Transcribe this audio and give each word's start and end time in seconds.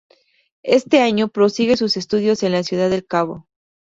Este 0.63 0.99
año, 1.03 1.27
prosigue 1.27 1.77
sus 1.77 1.95
estudios 1.95 2.41
en 2.41 2.53
la 2.53 2.63
Ciudad 2.63 2.89
del 2.89 3.05
Cabo. 3.05 3.47